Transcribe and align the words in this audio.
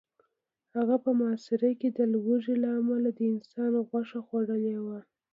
هغه 0.75 0.95
په 1.03 1.09
محاصره 1.19 1.71
کې 1.79 1.89
د 1.97 1.99
لوږې 2.13 2.55
له 2.63 2.69
امله 2.79 3.09
د 3.13 3.19
انسان 3.33 3.71
غوښه 3.87 4.19
خوړلې 4.27 4.75
وه 4.85 4.99